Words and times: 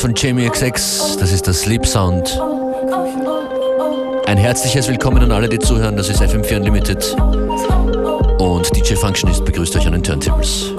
von 0.00 0.14
Jamie 0.16 0.48
XX, 0.48 1.18
das 1.18 1.30
ist 1.30 1.46
der 1.46 1.52
Sleep 1.52 1.84
Sound. 1.84 2.40
Ein 4.24 4.38
herzliches 4.38 4.88
Willkommen 4.88 5.22
an 5.22 5.30
alle, 5.30 5.46
die 5.46 5.58
zuhören, 5.58 5.94
das 5.94 6.08
ist 6.08 6.22
FM4 6.22 6.56
Unlimited. 6.56 7.16
Und 8.38 8.74
DJ 8.74 8.94
Functionist 8.94 9.44
begrüßt 9.44 9.76
euch 9.76 9.86
an 9.86 9.92
den 9.92 10.02
Turntables. 10.02 10.72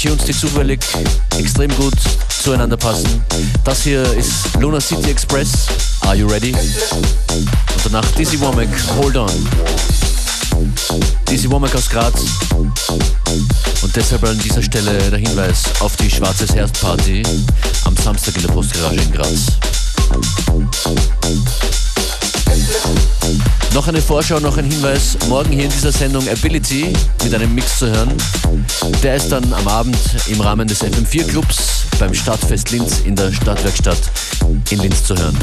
Tunes, 0.00 0.24
die 0.24 0.32
zufällig 0.32 0.80
extrem 1.36 1.74
gut 1.76 1.94
zueinander 2.42 2.76
passen. 2.76 3.24
Das 3.64 3.82
hier 3.82 4.02
ist 4.14 4.54
Luna 4.60 4.80
City 4.80 5.10
Express, 5.10 5.66
Are 6.02 6.14
You 6.14 6.28
Ready? 6.28 6.52
Und 6.52 7.84
danach 7.84 8.06
Dizzy 8.12 8.38
Womack, 8.38 8.68
Hold 8.96 9.16
On. 9.16 9.48
Dizzy 11.28 11.50
Womack 11.50 11.74
aus 11.74 11.88
Graz. 11.88 12.14
Und 13.82 13.96
deshalb 13.96 14.22
an 14.24 14.38
dieser 14.38 14.62
Stelle 14.62 15.10
der 15.10 15.18
Hinweis 15.18 15.64
auf 15.80 15.96
die 15.96 16.10
Schwarzes 16.10 16.54
Herz 16.54 16.78
Party 16.78 17.24
am 17.84 17.96
Samstag 17.96 18.36
in 18.36 18.42
der 18.42 18.52
Postgarage 18.52 19.00
in 19.00 19.10
Graz. 19.10 19.46
Noch 23.74 23.86
eine 23.86 24.00
Vorschau, 24.02 24.40
noch 24.40 24.56
ein 24.56 24.64
Hinweis. 24.64 25.16
Morgen 25.28 25.52
hier 25.52 25.64
in 25.64 25.70
dieser 25.70 25.92
Sendung 25.92 26.28
Ability 26.28 26.92
mit 27.22 27.34
einem 27.34 27.54
Mix 27.54 27.78
zu 27.78 27.90
hören. 27.90 28.12
Der 29.02 29.16
ist 29.16 29.30
dann 29.30 29.52
am 29.52 29.68
Abend 29.68 29.96
im 30.26 30.40
Rahmen 30.40 30.66
des 30.66 30.82
FM4 30.82 31.24
Clubs 31.28 31.84
beim 31.98 32.14
Stadtfest 32.14 32.70
Linz 32.70 33.00
in 33.04 33.14
der 33.14 33.32
Stadtwerkstatt 33.32 34.10
in 34.70 34.80
Linz 34.80 35.04
zu 35.04 35.16
hören. 35.16 35.36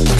Thank. 0.00 0.19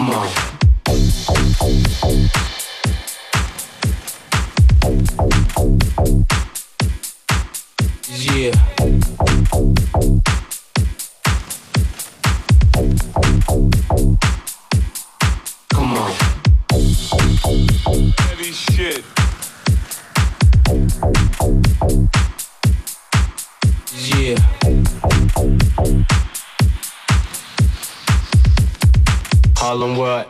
Come 0.00 0.14
on. 0.14 0.49
call 29.70 29.78
them 29.78 29.96
what? 29.96 30.26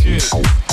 Shit. 0.02 0.63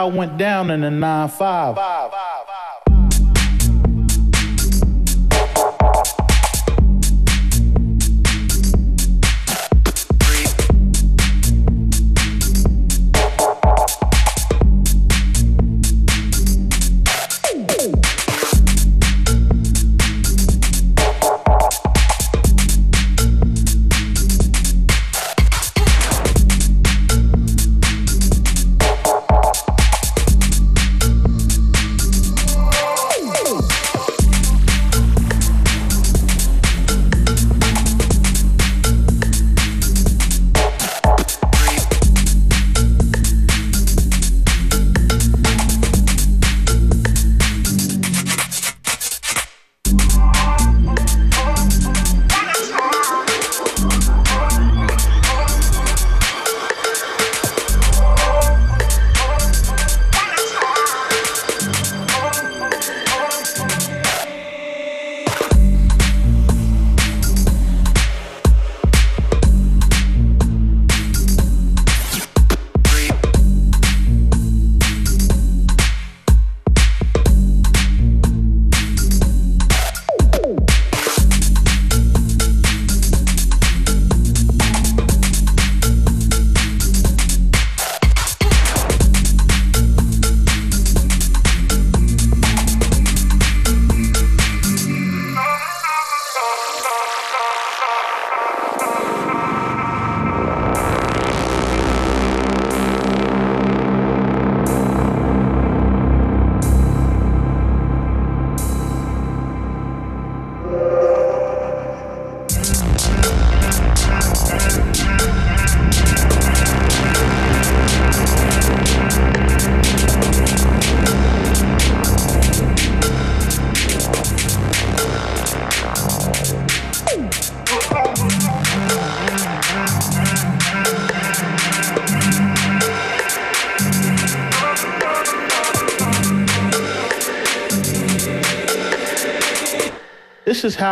I 0.00 0.04
went 0.04 0.38
down 0.38 0.70
in 0.70 0.80
the 0.80 0.86
9-5. 0.86 1.74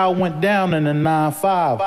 It 0.06 0.16
went 0.16 0.40
down 0.40 0.74
in 0.74 0.84
the 0.84 0.94
9 0.94 1.32
5. 1.32 1.78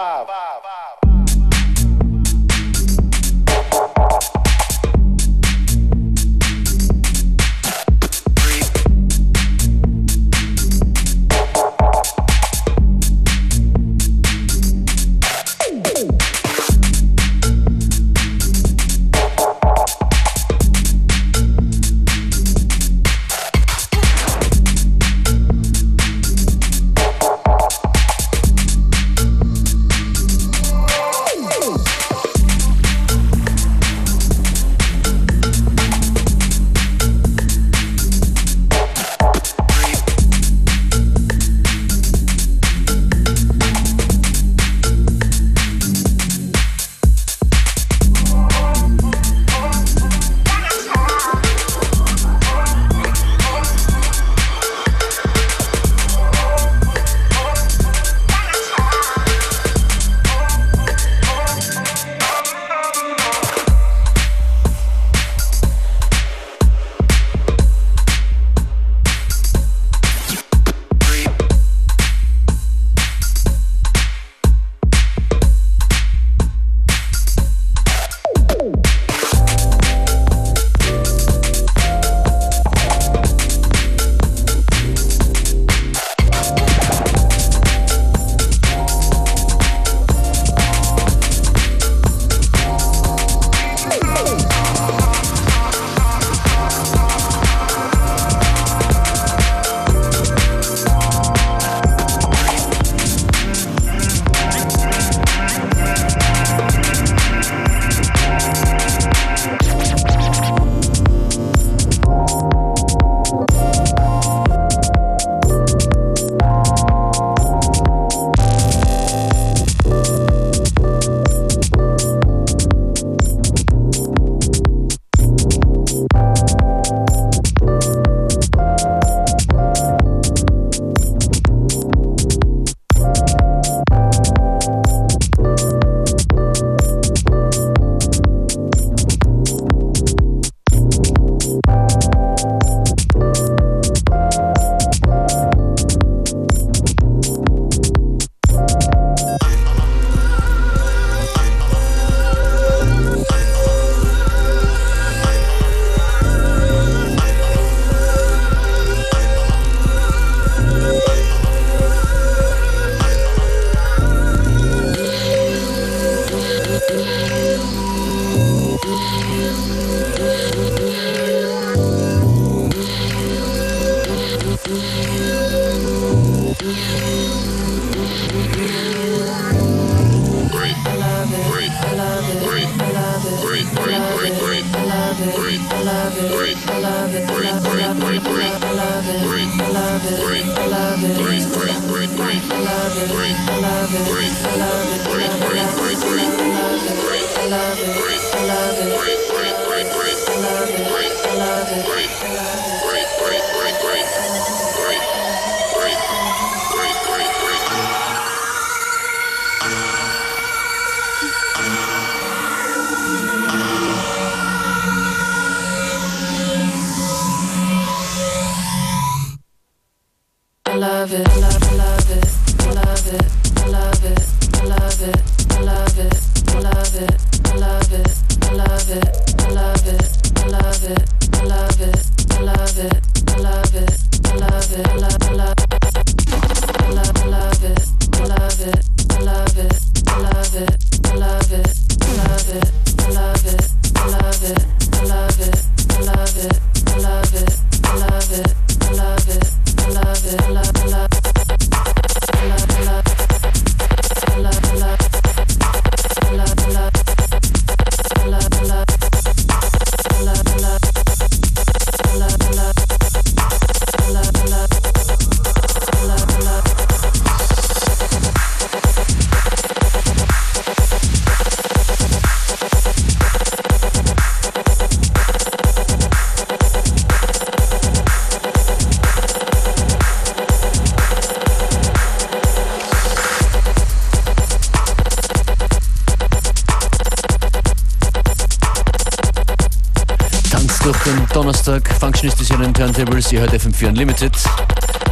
Ihr 293.32 293.40
hört 293.40 293.54
FM4 293.54 293.88
Unlimited. 293.88 294.34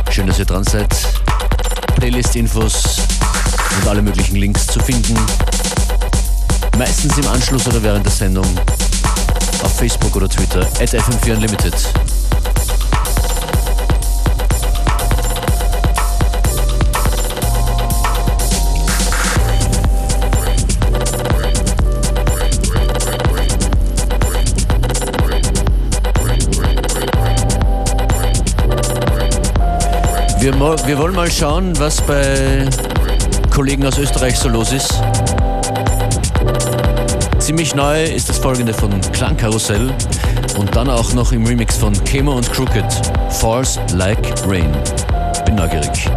Schön, 0.09 0.27
dass 0.27 0.39
ihr 0.39 0.45
dran 0.45 0.65
seid. 0.65 0.89
Playlist-Infos 1.95 2.97
und 3.79 3.87
alle 3.87 4.01
möglichen 4.01 4.35
Links 4.35 4.67
zu 4.67 4.81
finden. 4.81 5.15
Meistens 6.77 7.17
im 7.17 7.27
Anschluss 7.29 7.65
oder 7.67 7.81
während 7.81 8.05
der 8.05 8.11
Sendung 8.11 8.45
auf 9.63 9.77
Facebook 9.77 10.13
oder 10.17 10.27
Twitter 10.27 10.61
at 10.81 10.93
FM4 10.93 11.35
Unlimited. 11.35 11.73
Wir, 30.51 30.87
wir 30.87 30.97
wollen 30.97 31.13
mal 31.13 31.29
schauen, 31.29 31.77
was 31.77 32.01
bei 32.01 32.67
Kollegen 33.53 33.85
aus 33.85 33.99
Österreich 33.99 34.35
so 34.35 34.49
los 34.49 34.71
ist. 34.71 34.99
Ziemlich 37.37 37.75
neu 37.75 38.03
ist 38.05 38.29
das 38.29 38.39
folgende 38.39 38.73
von 38.73 38.99
Klangkarussell 39.11 39.93
und 40.57 40.75
dann 40.75 40.89
auch 40.89 41.13
noch 41.13 41.33
im 41.33 41.45
Remix 41.45 41.77
von 41.77 41.93
Kemo 42.03 42.31
und 42.31 42.51
Crooked. 42.51 42.83
Falls 43.29 43.79
Like 43.93 44.17
Rain. 44.47 44.75
Bin 45.45 45.53
neugierig. 45.53 46.09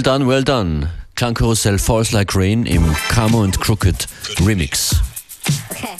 Well 0.00 0.18
done, 0.18 0.26
well 0.26 0.42
done. 0.42 0.88
Junko 1.14 1.48
Rosell 1.48 1.78
Falls 1.78 2.14
Like 2.14 2.34
Rain 2.34 2.66
im 2.66 2.94
Camo 3.10 3.42
and 3.42 3.52
Crooked 3.60 4.06
Remix. 4.40 4.94
Okay, 5.70 5.94